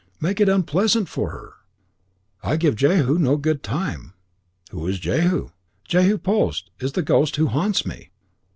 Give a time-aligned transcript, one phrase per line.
[0.19, 1.53] Make it unpleasant for her.
[2.41, 4.15] I give Jehu no good time."
[4.71, 5.49] "Who is Jehu?"
[5.87, 8.09] "Jehu Post is the ghost who haunts me.